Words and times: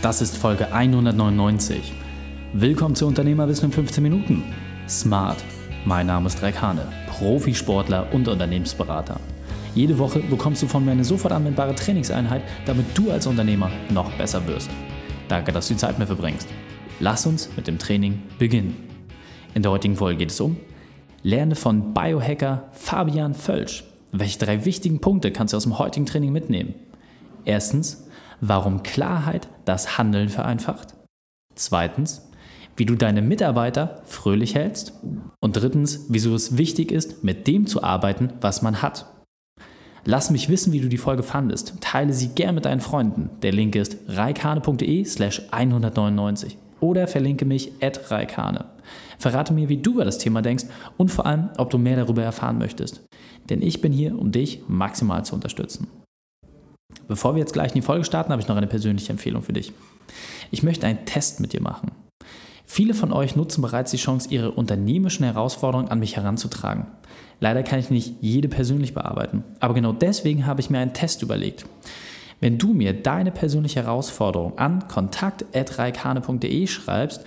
Das 0.00 0.22
ist 0.22 0.36
Folge 0.36 0.72
199. 0.72 1.92
Willkommen 2.52 2.94
zu 2.94 3.04
Unternehmerwissen 3.04 3.64
in 3.64 3.72
15 3.72 4.00
Minuten. 4.00 4.44
Smart. 4.88 5.42
Mein 5.84 6.06
Name 6.06 6.28
ist 6.28 6.40
Raik 6.40 6.62
Hane, 6.62 6.86
Profisportler 7.08 8.06
und 8.12 8.28
Unternehmensberater. 8.28 9.18
Jede 9.74 9.98
Woche 9.98 10.20
bekommst 10.20 10.62
du 10.62 10.68
von 10.68 10.84
mir 10.84 10.92
eine 10.92 11.02
sofort 11.02 11.32
anwendbare 11.32 11.74
Trainingseinheit, 11.74 12.42
damit 12.64 12.86
du 12.96 13.10
als 13.10 13.26
Unternehmer 13.26 13.72
noch 13.90 14.12
besser 14.12 14.46
wirst. 14.46 14.70
Danke, 15.26 15.50
dass 15.50 15.66
du 15.66 15.74
die 15.74 15.80
Zeit 15.80 15.98
mir 15.98 16.06
verbringst. 16.06 16.46
Lass 17.00 17.26
uns 17.26 17.50
mit 17.56 17.66
dem 17.66 17.80
Training 17.80 18.22
beginnen. 18.38 18.76
In 19.54 19.62
der 19.62 19.72
heutigen 19.72 19.96
Folge 19.96 20.18
geht 20.18 20.30
es 20.30 20.40
um 20.40 20.58
Lerne 21.24 21.56
von 21.56 21.92
Biohacker 21.92 22.68
Fabian 22.70 23.34
Völsch. 23.34 23.82
Welche 24.12 24.38
drei 24.38 24.64
wichtigen 24.64 25.00
Punkte 25.00 25.32
kannst 25.32 25.54
du 25.54 25.56
aus 25.56 25.64
dem 25.64 25.80
heutigen 25.80 26.06
Training 26.06 26.30
mitnehmen? 26.30 26.74
Erstens, 27.44 28.07
warum 28.40 28.82
Klarheit 28.82 29.48
das 29.64 29.98
Handeln 29.98 30.28
vereinfacht. 30.28 30.94
Zweitens, 31.54 32.28
wie 32.78 32.86
du 32.86 32.94
deine 32.94 33.22
Mitarbeiter 33.22 34.02
fröhlich 34.04 34.54
hältst. 34.54 34.92
Und 35.40 35.56
drittens, 35.56 36.06
wieso 36.08 36.34
es 36.34 36.56
wichtig 36.56 36.92
ist, 36.92 37.24
mit 37.24 37.46
dem 37.46 37.66
zu 37.66 37.82
arbeiten, 37.82 38.32
was 38.40 38.62
man 38.62 38.82
hat. 38.82 39.06
Lass 40.04 40.30
mich 40.30 40.48
wissen, 40.48 40.72
wie 40.72 40.80
du 40.80 40.88
die 40.88 40.96
Folge 40.96 41.22
fandest. 41.22 41.74
Teile 41.80 42.12
sie 42.12 42.28
gern 42.28 42.54
mit 42.54 42.64
deinen 42.64 42.80
Freunden. 42.80 43.30
Der 43.42 43.52
Link 43.52 43.74
ist 43.74 43.98
reikane.de 44.06 45.04
slash 45.04 45.42
199 45.50 46.56
oder 46.80 47.08
verlinke 47.08 47.44
mich 47.44 47.72
at 47.82 48.10
reikane. 48.10 48.66
Verrate 49.18 49.52
mir, 49.52 49.68
wie 49.68 49.78
du 49.78 49.94
über 49.94 50.04
das 50.04 50.18
Thema 50.18 50.40
denkst 50.40 50.66
und 50.96 51.10
vor 51.10 51.26
allem, 51.26 51.50
ob 51.58 51.70
du 51.70 51.78
mehr 51.78 51.96
darüber 51.96 52.22
erfahren 52.22 52.58
möchtest. 52.58 53.04
Denn 53.50 53.60
ich 53.60 53.80
bin 53.80 53.92
hier, 53.92 54.16
um 54.18 54.30
dich 54.30 54.62
maximal 54.68 55.24
zu 55.24 55.34
unterstützen. 55.34 55.88
Bevor 57.08 57.34
wir 57.34 57.40
jetzt 57.40 57.54
gleich 57.54 57.70
in 57.70 57.80
die 57.80 57.86
Folge 57.86 58.04
starten, 58.04 58.32
habe 58.32 58.42
ich 58.42 58.48
noch 58.48 58.56
eine 58.56 58.66
persönliche 58.66 59.10
Empfehlung 59.10 59.42
für 59.42 59.54
dich. 59.54 59.72
Ich 60.50 60.62
möchte 60.62 60.86
einen 60.86 61.06
Test 61.06 61.40
mit 61.40 61.54
dir 61.54 61.62
machen. 61.62 61.90
Viele 62.66 62.92
von 62.92 63.14
euch 63.14 63.34
nutzen 63.34 63.62
bereits 63.62 63.90
die 63.90 63.96
Chance, 63.96 64.28
ihre 64.30 64.50
unternehmischen 64.50 65.24
Herausforderungen 65.24 65.88
an 65.88 66.00
mich 66.00 66.16
heranzutragen. 66.16 66.86
Leider 67.40 67.62
kann 67.62 67.78
ich 67.78 67.88
nicht 67.88 68.16
jede 68.20 68.48
persönlich 68.48 68.92
bearbeiten, 68.92 69.42
aber 69.58 69.72
genau 69.72 69.92
deswegen 69.92 70.46
habe 70.46 70.60
ich 70.60 70.68
mir 70.68 70.78
einen 70.78 70.92
Test 70.92 71.22
überlegt. 71.22 71.64
Wenn 72.40 72.58
du 72.58 72.74
mir 72.74 72.92
deine 72.92 73.30
persönliche 73.30 73.82
Herausforderung 73.82 74.58
an 74.58 74.86
kontakt.reikane.de 74.86 76.66
schreibst, 76.66 77.24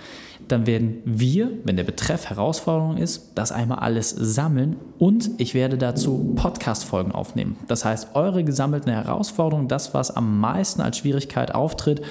dann 0.52 0.66
werden 0.66 1.02
wir, 1.04 1.50
wenn 1.64 1.76
der 1.76 1.84
Betreff 1.84 2.28
Herausforderung 2.28 2.98
ist, 2.98 3.32
das 3.34 3.52
einmal 3.52 3.78
alles 3.78 4.10
sammeln 4.10 4.76
und 4.98 5.30
ich 5.38 5.54
werde 5.54 5.78
dazu 5.78 6.34
Podcast-Folgen 6.36 7.12
aufnehmen. 7.12 7.56
Das 7.68 7.84
heißt, 7.84 8.14
eure 8.14 8.44
gesammelten 8.44 8.92
Herausforderungen, 8.92 9.68
das, 9.68 9.94
was 9.94 10.14
am 10.14 10.40
meisten 10.40 10.82
als 10.82 10.98
Schwierigkeit 10.98 11.54
auftritt, 11.54 12.02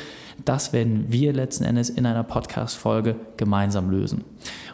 das 0.43 0.73
werden 0.73 1.05
wir 1.09 1.33
letzten 1.33 1.63
Endes 1.63 1.91
in 1.91 2.05
einer 2.05 2.23
Podcast-Folge 2.23 3.15
gemeinsam 3.37 3.91
lösen. 3.91 4.23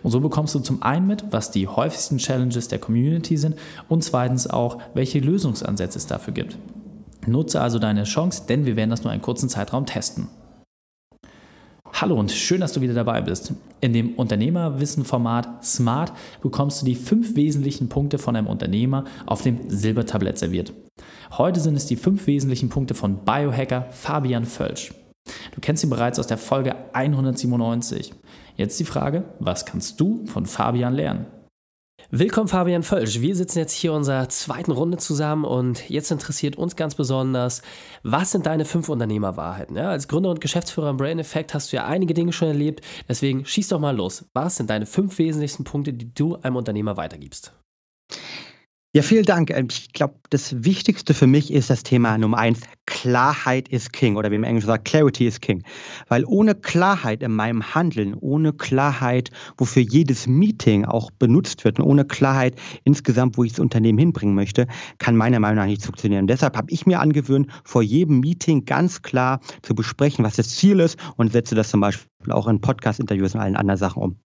Und 0.02 0.12
so 0.12 0.22
bekommst 0.22 0.56
du 0.56 0.60
zum 0.60 0.82
einen 0.82 1.06
mit, 1.06 1.26
was 1.32 1.52
die 1.52 1.68
häufigsten 1.68 2.20
Challenges 2.20 2.70
der 2.70 2.80
Community 2.80 3.36
sind 3.36 3.56
und 3.90 4.04
zweitens 4.04 4.50
auch, 4.50 4.78
welche 4.94 5.20
Lösungsansätze 5.20 5.98
es 5.98 6.08
dafür 6.08 6.34
gibt. 6.34 6.58
Nutze 7.26 7.60
also 7.60 7.80
deine 7.80 8.04
Chance, 8.04 8.44
denn 8.48 8.66
wir 8.66 8.78
werden 8.78 8.92
das 8.92 9.04
nur 9.04 9.12
einen 9.12 9.22
kurzen 9.22 9.50
Zeitraum 9.50 9.86
testen. 9.86 10.30
Hallo 12.00 12.20
und 12.20 12.32
schön, 12.32 12.62
dass 12.62 12.74
du 12.74 12.82
wieder 12.82 12.94
dabei 12.94 13.22
bist. 13.22 13.54
In 13.82 13.92
dem 13.92 14.14
Unternehmerwissen-Format 14.14 15.66
Smart 15.66 16.14
bekommst 16.44 16.80
du 16.80 16.86
die 16.86 16.94
fünf 16.94 17.36
wesentlichen 17.36 17.90
Punkte 17.90 18.20
von 18.20 18.36
einem 18.36 18.46
Unternehmer 18.46 19.06
auf 19.26 19.42
dem 19.42 19.68
Silbertablett 19.68 20.38
serviert. 20.38 20.74
Heute 21.40 21.60
sind 21.60 21.76
es 21.76 21.88
die 21.88 21.96
fünf 21.96 22.28
wesentlichen 22.28 22.70
Punkte 22.70 22.94
von 22.94 23.26
Biohacker 23.26 23.88
Fabian 23.90 24.46
Völsch. 24.46 24.94
Du 25.56 25.60
kennst 25.60 25.84
ihn 25.84 25.90
bereits 25.90 26.20
aus 26.20 26.28
der 26.28 26.38
Folge 26.38 26.76
197. 26.94 28.14
Jetzt 28.58 28.80
die 28.80 28.86
Frage, 28.86 29.24
was 29.40 29.66
kannst 29.66 30.00
du 30.00 30.24
von 30.28 30.46
Fabian 30.46 30.94
lernen? 30.94 31.26
Willkommen 32.10 32.48
Fabian 32.48 32.84
Völsch. 32.84 33.20
Wir 33.20 33.36
sitzen 33.36 33.58
jetzt 33.58 33.74
hier 33.74 33.90
in 33.90 33.98
unserer 33.98 34.30
zweiten 34.30 34.72
Runde 34.72 34.98
zusammen 34.98 35.44
und 35.44 35.90
jetzt 35.90 36.10
interessiert 36.10 36.56
uns 36.56 36.78
ganz 36.78 36.96
besonders, 36.96 37.62
was 38.02 38.32
sind 38.32 38.46
deine 38.46 38.64
fünf 38.64 38.88
Unternehmerwahrheiten? 38.88 39.76
Ja, 39.76 39.90
als 39.90 40.08
Gründer 40.08 40.30
und 40.30 40.40
Geschäftsführer 40.40 40.92
im 40.92 40.96
Brain 40.96 41.20
Effect 41.20 41.54
hast 41.54 41.74
du 41.74 41.76
ja 41.76 41.86
einige 41.86 42.14
Dinge 42.14 42.32
schon 42.32 42.48
erlebt, 42.48 42.80
deswegen 43.10 43.46
schieß 43.46 43.68
doch 43.68 43.82
mal 43.82 43.94
los. 43.94 44.24
Was 44.34 44.56
sind 44.56 44.70
deine 44.70 44.86
fünf 44.86 45.18
wesentlichsten 45.18 45.66
Punkte, 45.66 45.92
die 45.92 46.14
du 46.14 46.38
einem 46.38 46.56
Unternehmer 46.56 46.96
weitergibst? 46.96 47.52
Ja, 48.98 49.04
vielen 49.04 49.26
Dank. 49.26 49.52
Ähm, 49.52 49.68
ich 49.70 49.94
glaube, 49.94 50.16
das 50.32 50.64
Wichtigste 50.64 51.14
für 51.14 51.28
mich 51.28 51.54
ist 51.54 51.70
das 51.70 51.84
Thema 51.84 52.18
Nummer 52.18 52.40
eins. 52.40 52.62
Klarheit 52.88 53.70
ist 53.70 53.94
King 53.94 54.16
oder 54.16 54.32
wie 54.32 54.40
man 54.40 54.50
Englisch 54.50 54.66
sagt, 54.66 54.86
Clarity 54.86 55.28
is 55.28 55.40
King. 55.40 55.62
Weil 56.08 56.26
ohne 56.26 56.56
Klarheit 56.56 57.22
in 57.22 57.32
meinem 57.32 57.76
Handeln, 57.76 58.16
ohne 58.16 58.54
Klarheit, 58.54 59.30
wofür 59.56 59.84
jedes 59.84 60.26
Meeting 60.26 60.86
auch 60.86 61.12
benutzt 61.12 61.64
wird 61.64 61.78
und 61.78 61.86
ohne 61.86 62.06
Klarheit 62.06 62.60
insgesamt, 62.86 63.38
wo 63.38 63.44
ich 63.44 63.52
das 63.52 63.60
Unternehmen 63.60 64.00
hinbringen 64.00 64.34
möchte, 64.34 64.66
kann 64.98 65.16
meiner 65.16 65.40
Meinung 65.40 65.58
nach 65.58 65.68
nicht 65.68 65.86
funktionieren. 65.86 66.22
Und 66.22 66.32
deshalb 66.32 66.58
habe 66.58 66.72
ich 66.72 66.88
mir 66.88 67.00
angewöhnt, 67.00 67.52
vor 67.66 67.84
jedem 67.84 68.20
Meeting 68.20 68.66
ganz 68.66 69.04
klar 69.04 69.42
zu 69.62 69.76
besprechen, 69.76 70.26
was 70.26 70.38
das 70.38 70.50
Ziel 70.50 70.80
ist 70.80 70.98
und 71.18 71.32
setze 71.32 71.54
das 71.54 71.70
zum 71.70 71.82
Beispiel 71.82 72.32
auch 72.32 72.48
in 72.48 72.62
Podcast-Interviews 72.62 73.36
und 73.36 73.42
allen 73.42 73.58
anderen 73.58 73.78
Sachen 73.78 74.02
um. 74.02 74.20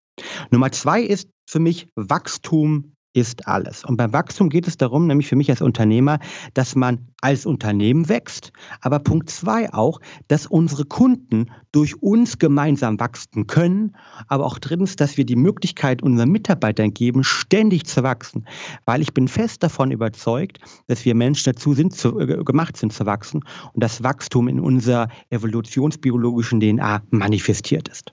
Nummer 0.51 0.73
zwei 0.73 1.03
ist 1.03 1.29
für 1.47 1.61
mich 1.61 1.89
Wachstum 1.95 2.95
ist 3.15 3.47
alles. 3.47 3.85
Und 3.85 3.97
beim 3.97 4.13
Wachstum 4.13 4.49
geht 4.49 4.67
es 4.67 4.77
darum, 4.77 5.07
nämlich 5.07 5.29
für 5.29 5.37
mich 5.37 5.51
als 5.51 5.61
Unternehmer, 5.61 6.19
dass 6.55 6.75
man 6.75 7.09
als 7.21 7.47
Unternehmen 7.47 8.09
wächst, 8.09 8.53
aber 8.81 8.99
Punkt 8.99 9.31
zwei 9.31 9.73
auch, 9.73 10.01
dass 10.29 10.47
unsere 10.47 10.85
Kunden 10.85 11.51
durch 11.71 12.03
uns 12.03 12.39
gemeinsam 12.39 12.99
wachsen 12.99 13.47
können, 13.47 13.95
aber 14.29 14.47
auch 14.47 14.59
drittens, 14.59 14.97
dass 14.97 15.17
wir 15.17 15.25
die 15.25 15.37
Möglichkeit 15.37 16.03
unseren 16.03 16.31
Mitarbeitern 16.31 16.95
geben, 16.95 17.23
ständig 17.23 17.87
zu 17.87 18.03
wachsen, 18.03 18.47
weil 18.87 19.03
ich 19.03 19.15
bin 19.15 19.29
fest 19.29 19.63
davon 19.63 19.91
überzeugt, 19.91 20.59
dass 20.89 21.05
wir 21.05 21.15
Menschen 21.15 21.53
dazu 21.53 21.75
sind, 21.75 21.95
zu, 21.95 22.19
äh, 22.19 22.43
gemacht 22.43 22.77
sind 22.77 22.93
zu 22.93 23.07
wachsen 23.07 23.45
und 23.73 23.83
das 23.83 24.03
Wachstum 24.03 24.49
in 24.49 24.59
unserer 24.59 25.09
evolutionsbiologischen 25.31 26.61
DNA 26.61 27.03
manifestiert 27.11 27.89
ist. 27.89 28.13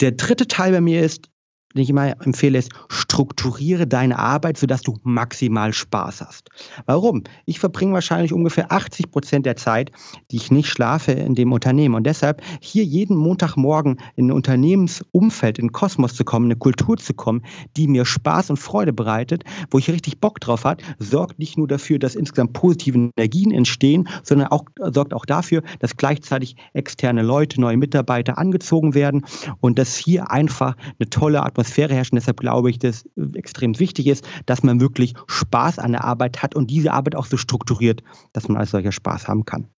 Der 0.00 0.12
dritte 0.12 0.46
Teil 0.46 0.72
bei 0.72 0.80
mir 0.80 1.02
ist, 1.02 1.29
den 1.74 1.82
ich 1.82 1.90
immer 1.90 2.20
empfehle, 2.24 2.58
ist, 2.58 2.72
strukturiere 2.88 3.86
deine 3.86 4.18
Arbeit, 4.18 4.56
sodass 4.56 4.82
du 4.82 4.96
maximal 5.04 5.72
Spaß 5.72 6.20
hast. 6.20 6.48
Warum? 6.86 7.22
Ich 7.46 7.60
verbringe 7.60 7.92
wahrscheinlich 7.92 8.32
ungefähr 8.32 8.72
80 8.72 9.10
Prozent 9.10 9.46
der 9.46 9.56
Zeit, 9.56 9.92
die 10.30 10.36
ich 10.36 10.50
nicht 10.50 10.68
schlafe, 10.68 11.12
in 11.12 11.34
dem 11.34 11.52
Unternehmen. 11.52 11.94
Und 11.94 12.04
deshalb 12.04 12.42
hier 12.60 12.84
jeden 12.84 13.16
Montagmorgen 13.16 14.00
in 14.16 14.26
ein 14.26 14.32
Unternehmensumfeld, 14.32 15.58
in 15.58 15.66
den 15.66 15.72
Kosmos 15.72 16.14
zu 16.14 16.24
kommen, 16.24 16.46
eine 16.46 16.56
Kultur 16.56 16.96
zu 16.96 17.14
kommen, 17.14 17.42
die 17.76 17.86
mir 17.86 18.04
Spaß 18.04 18.50
und 18.50 18.56
Freude 18.56 18.92
bereitet, 18.92 19.44
wo 19.70 19.78
ich 19.78 19.90
richtig 19.90 20.20
Bock 20.20 20.40
drauf 20.40 20.64
hat, 20.64 20.82
sorgt 20.98 21.38
nicht 21.38 21.56
nur 21.56 21.68
dafür, 21.68 22.00
dass 22.00 22.16
insgesamt 22.16 22.52
positive 22.52 23.10
Energien 23.16 23.52
entstehen, 23.52 24.08
sondern 24.24 24.48
auch, 24.48 24.64
sorgt 24.92 25.14
auch 25.14 25.24
dafür, 25.24 25.62
dass 25.78 25.96
gleichzeitig 25.96 26.56
externe 26.72 27.22
Leute, 27.22 27.60
neue 27.60 27.76
Mitarbeiter 27.76 28.38
angezogen 28.38 28.94
werden 28.94 29.24
und 29.60 29.78
dass 29.78 29.96
hier 29.96 30.30
einfach 30.30 30.76
eine 30.98 31.08
tolle 31.10 31.42
Atmosphäre 31.42 31.59
Atmosphäre 31.60 31.94
herrschen. 31.94 32.16
Deshalb 32.16 32.40
glaube 32.40 32.70
ich, 32.70 32.78
dass 32.78 33.04
extrem 33.34 33.78
wichtig 33.78 34.06
ist, 34.06 34.26
dass 34.46 34.62
man 34.62 34.80
wirklich 34.80 35.14
Spaß 35.26 35.78
an 35.78 35.92
der 35.92 36.04
Arbeit 36.04 36.42
hat 36.42 36.54
und 36.54 36.70
diese 36.70 36.92
Arbeit 36.92 37.14
auch 37.16 37.26
so 37.26 37.36
strukturiert, 37.36 38.02
dass 38.32 38.48
man 38.48 38.56
als 38.56 38.70
solcher 38.70 38.92
Spaß 38.92 39.28
haben 39.28 39.44
kann. 39.44 39.68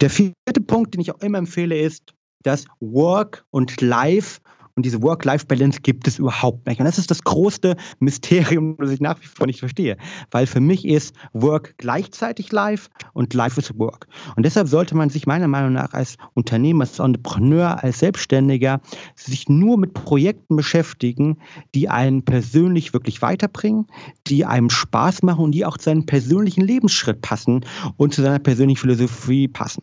Der 0.00 0.10
vierte 0.10 0.60
Punkt, 0.64 0.94
den 0.94 1.00
ich 1.00 1.12
auch 1.12 1.20
immer 1.20 1.38
empfehle, 1.38 1.76
ist, 1.76 2.14
dass 2.44 2.66
Work 2.78 3.44
und 3.50 3.80
Life 3.80 4.40
und 4.80 4.86
diese 4.86 5.02
Work-Life-Balance 5.02 5.80
gibt 5.82 6.08
es 6.08 6.18
überhaupt 6.18 6.66
nicht. 6.66 6.80
Und 6.80 6.86
das 6.86 6.96
ist 6.96 7.10
das 7.10 7.22
größte 7.22 7.76
Mysterium, 7.98 8.78
das 8.78 8.90
ich 8.92 9.00
nach 9.02 9.20
wie 9.20 9.26
vor 9.26 9.46
nicht 9.46 9.58
verstehe. 9.58 9.98
Weil 10.30 10.46
für 10.46 10.60
mich 10.60 10.86
ist 10.86 11.14
Work 11.34 11.74
gleichzeitig 11.76 12.50
Life 12.50 12.88
und 13.12 13.34
Life 13.34 13.60
ist 13.60 13.78
Work. 13.78 14.06
Und 14.36 14.46
deshalb 14.46 14.68
sollte 14.68 14.96
man 14.96 15.10
sich 15.10 15.26
meiner 15.26 15.48
Meinung 15.48 15.74
nach 15.74 15.92
als 15.92 16.16
Unternehmer, 16.32 16.84
als 16.84 16.98
Entrepreneur, 16.98 17.84
als 17.84 17.98
Selbstständiger 17.98 18.80
sich 19.16 19.50
nur 19.50 19.76
mit 19.76 19.92
Projekten 19.92 20.56
beschäftigen, 20.56 21.36
die 21.74 21.90
einen 21.90 22.24
persönlich 22.24 22.94
wirklich 22.94 23.20
weiterbringen, 23.20 23.86
die 24.28 24.46
einem 24.46 24.70
Spaß 24.70 25.22
machen 25.24 25.44
und 25.44 25.52
die 25.52 25.66
auch 25.66 25.76
zu 25.76 25.84
seinem 25.84 26.06
persönlichen 26.06 26.62
Lebensschritt 26.62 27.20
passen 27.20 27.66
und 27.98 28.14
zu 28.14 28.22
seiner 28.22 28.38
persönlichen 28.38 28.80
Philosophie 28.80 29.46
passen. 29.46 29.82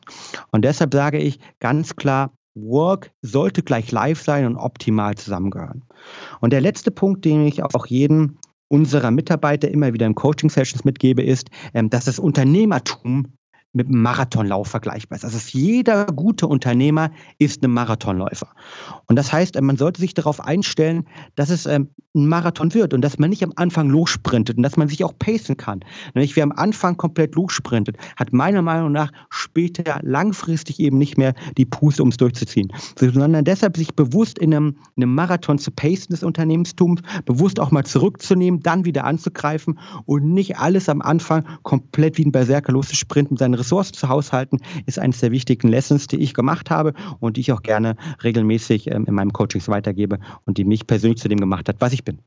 Und 0.49 0.65
deshalb 0.65 0.91
sage 0.91 1.19
ich 1.19 1.37
ganz 1.59 1.95
klar, 1.95 2.31
Work 2.61 3.11
sollte 3.21 3.63
gleich 3.63 3.91
live 3.91 4.21
sein 4.21 4.45
und 4.45 4.57
optimal 4.57 5.15
zusammengehören. 5.15 5.83
Und 6.39 6.53
der 6.53 6.61
letzte 6.61 6.91
Punkt, 6.91 7.25
den 7.25 7.45
ich 7.45 7.63
auch 7.63 7.85
jedem 7.85 8.37
unserer 8.69 9.11
Mitarbeiter 9.11 9.69
immer 9.69 9.93
wieder 9.93 10.05
in 10.05 10.15
Coaching-Sessions 10.15 10.83
mitgebe, 10.83 11.23
ist, 11.23 11.49
ähm, 11.73 11.89
dass 11.89 12.05
das 12.05 12.19
Unternehmertum 12.19 13.36
mit 13.73 13.87
einem 13.87 14.01
Marathonlauf 14.01 14.67
vergleichbar 14.67 15.17
ist. 15.17 15.25
Also 15.25 15.37
jeder 15.51 16.05
gute 16.07 16.47
Unternehmer 16.47 17.11
ist 17.37 17.63
ein 17.63 17.71
Marathonläufer. 17.71 18.47
Und 19.05 19.17
das 19.17 19.31
heißt, 19.31 19.59
man 19.61 19.77
sollte 19.77 20.01
sich 20.01 20.13
darauf 20.13 20.39
einstellen, 20.43 21.05
dass 21.35 21.49
es 21.49 21.65
ähm, 21.65 21.89
ein 22.15 22.27
Marathon 22.27 22.73
wird 22.73 22.93
und 22.93 23.01
dass 23.01 23.19
man 23.19 23.29
nicht 23.29 23.43
am 23.43 23.53
Anfang 23.55 23.89
lossprintet 23.89 24.57
und 24.57 24.63
dass 24.63 24.77
man 24.77 24.87
sich 24.87 25.03
auch 25.03 25.13
pacen 25.17 25.57
kann. 25.57 25.81
Nämlich 26.13 26.35
wer 26.35 26.43
am 26.43 26.51
Anfang 26.51 26.97
komplett 26.97 27.35
lossprintet, 27.35 27.97
hat 28.15 28.33
meiner 28.33 28.61
Meinung 28.61 28.91
nach 28.91 29.11
später 29.29 29.99
langfristig 30.01 30.79
eben 30.79 30.97
nicht 30.97 31.17
mehr 31.17 31.33
die 31.57 31.65
Puste, 31.65 32.01
um 32.03 32.09
es 32.09 32.17
durchzuziehen. 32.17 32.73
Sondern 32.99 33.45
deshalb 33.45 33.77
sich 33.77 33.95
bewusst 33.95 34.39
in 34.39 34.53
einem, 34.53 34.77
in 34.95 35.03
einem 35.03 35.13
Marathon 35.13 35.59
zu 35.59 35.71
pacen 35.71 36.11
des 36.11 36.23
Unternehmenstums, 36.23 37.01
bewusst 37.25 37.59
auch 37.59 37.71
mal 37.71 37.85
zurückzunehmen, 37.85 38.61
dann 38.61 38.85
wieder 38.85 39.03
anzugreifen 39.03 39.79
und 40.05 40.33
nicht 40.33 40.57
alles 40.57 40.89
am 40.89 41.01
Anfang 41.01 41.45
komplett 41.63 42.17
wie 42.17 42.25
ein 42.25 42.31
Berserker 42.31 42.73
loszusprinten, 42.73 43.37
seine 43.37 43.56
Ressourcen 43.57 43.93
zu 43.93 44.09
haushalten, 44.09 44.59
ist 44.85 44.99
eines 44.99 45.19
der 45.19 45.31
wichtigen 45.31 45.67
Lessons, 45.67 46.07
die 46.07 46.17
ich 46.17 46.33
gemacht 46.33 46.69
habe 46.69 46.93
und 47.19 47.37
die 47.37 47.41
ich 47.41 47.51
auch 47.51 47.61
gerne 47.61 47.95
regelmäßig 48.23 48.91
ähm, 48.91 49.05
in 49.05 49.13
meinem 49.13 49.33
Coachings 49.33 49.67
weitergebe 49.67 50.19
und 50.45 50.57
die 50.57 50.65
mich 50.65 50.87
persönlich 50.87 51.19
zu 51.19 51.29
dem 51.29 51.39
gemacht 51.39 51.69
hat, 51.69 51.77
was 51.79 51.93
ich 51.93 52.03
bin. 52.03 52.19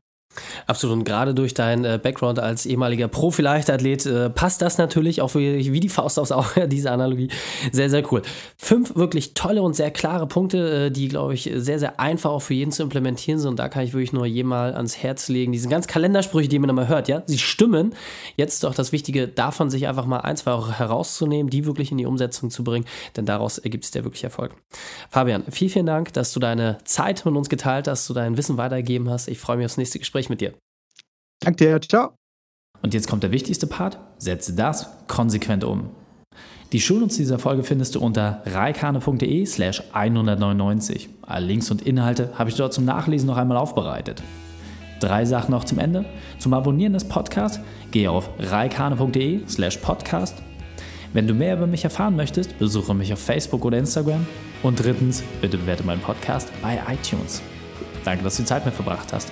Absolut. 0.65 0.97
Und 0.97 1.03
gerade 1.03 1.33
durch 1.33 1.53
deinen 1.53 1.83
äh, 1.83 1.99
Background 2.01 2.39
als 2.39 2.65
ehemaliger 2.65 3.07
Profi-Leichtathlet 3.07 4.05
äh, 4.05 4.29
passt 4.29 4.61
das 4.61 4.77
natürlich 4.77 5.21
auch 5.21 5.35
wie, 5.35 5.79
die 5.79 5.89
Faust 5.89 6.19
aufs 6.19 6.31
Auge, 6.31 6.67
diese 6.69 6.91
Analogie. 6.91 7.29
Sehr, 7.71 7.89
sehr 7.89 8.03
cool. 8.11 8.21
Fünf 8.57 8.95
wirklich 8.95 9.33
tolle 9.33 9.61
und 9.61 9.75
sehr 9.75 9.91
klare 9.91 10.27
Punkte, 10.27 10.85
äh, 10.85 10.91
die, 10.91 11.09
glaube 11.09 11.33
ich, 11.33 11.49
sehr, 11.55 11.79
sehr 11.79 11.99
einfach 11.99 12.31
auch 12.31 12.41
für 12.41 12.53
jeden 12.53 12.71
zu 12.71 12.83
implementieren 12.83 13.39
sind. 13.39 13.49
Und 13.49 13.59
da 13.59 13.69
kann 13.69 13.83
ich 13.83 13.93
wirklich 13.93 14.13
nur 14.13 14.25
jemals 14.25 14.75
ans 14.75 14.97
Herz 14.97 15.27
legen. 15.27 15.51
Diese 15.51 15.67
ganz 15.67 15.87
Kalendersprüche, 15.87 16.47
die 16.47 16.59
man 16.59 16.69
immer 16.69 16.87
hört, 16.87 17.07
ja, 17.07 17.23
sie 17.25 17.39
stimmen. 17.39 17.93
Jetzt 18.37 18.63
doch 18.63 18.73
das 18.73 18.91
Wichtige 18.91 19.27
davon, 19.27 19.69
sich 19.69 19.87
einfach 19.87 20.05
mal 20.05 20.19
ein, 20.19 20.37
zwei 20.37 20.51
auch 20.51 20.71
herauszunehmen, 20.71 21.49
die 21.49 21.65
wirklich 21.65 21.91
in 21.91 21.97
die 21.97 22.05
Umsetzung 22.05 22.49
zu 22.49 22.63
bringen, 22.63 22.85
denn 23.15 23.25
daraus 23.25 23.57
ergibt 23.57 23.83
es 23.83 23.91
dir 23.91 24.03
wirklich 24.03 24.23
Erfolg. 24.23 24.55
Fabian, 25.09 25.43
vielen, 25.49 25.71
vielen 25.71 25.85
Dank, 25.85 26.13
dass 26.13 26.33
du 26.33 26.39
deine 26.39 26.77
Zeit 26.83 27.25
mit 27.25 27.35
uns 27.35 27.49
geteilt 27.49 27.87
hast, 27.87 28.01
dass 28.01 28.07
du 28.07 28.13
dein 28.13 28.37
Wissen 28.37 28.57
weitergegeben 28.57 29.09
hast. 29.09 29.27
Ich 29.27 29.39
freue 29.39 29.57
mich 29.57 29.65
aufs 29.65 29.77
nächste 29.77 29.99
Gespräch 30.21 30.29
mit 30.29 30.41
dir. 30.41 30.53
Danke 31.39 31.65
dir, 31.65 31.81
ciao. 31.81 32.15
Und 32.81 32.93
jetzt 32.93 33.07
kommt 33.07 33.23
der 33.23 33.31
wichtigste 33.31 33.67
Part. 33.67 33.99
Setze 34.17 34.53
das 34.53 34.89
konsequent 35.07 35.63
um. 35.63 35.89
Die 36.71 36.79
Schulnotes 36.79 37.17
dieser 37.17 37.37
Folge 37.37 37.63
findest 37.63 37.95
du 37.95 37.99
unter 37.99 38.41
reikane.de 38.45 39.45
slash 39.45 39.83
199. 39.91 41.09
Alle 41.23 41.45
Links 41.45 41.69
und 41.69 41.81
Inhalte 41.81 42.31
habe 42.37 42.49
ich 42.49 42.55
dort 42.55 42.73
zum 42.73 42.85
Nachlesen 42.85 43.27
noch 43.27 43.37
einmal 43.37 43.57
aufbereitet. 43.57 44.23
Drei 44.99 45.25
Sachen 45.25 45.51
noch 45.51 45.65
zum 45.65 45.79
Ende. 45.79 46.05
Zum 46.39 46.53
Abonnieren 46.53 46.93
des 46.93 47.07
Podcasts 47.07 47.59
gehe 47.91 48.09
auf 48.09 48.29
reikane.de 48.39 49.47
slash 49.47 49.77
podcast. 49.77 50.41
Wenn 51.13 51.27
du 51.27 51.33
mehr 51.33 51.57
über 51.57 51.67
mich 51.67 51.83
erfahren 51.83 52.15
möchtest, 52.15 52.57
besuche 52.57 52.93
mich 52.93 53.11
auf 53.11 53.19
Facebook 53.19 53.65
oder 53.65 53.77
Instagram. 53.77 54.25
Und 54.63 54.81
drittens, 54.81 55.23
bitte 55.41 55.57
bewerte 55.57 55.83
meinen 55.83 56.01
Podcast 56.01 56.49
bei 56.61 56.79
iTunes. 56.87 57.41
Danke, 58.05 58.23
dass 58.23 58.37
du 58.37 58.43
die 58.43 58.47
Zeit 58.47 58.65
mit 58.65 58.73
verbracht 58.73 59.11
hast. 59.11 59.31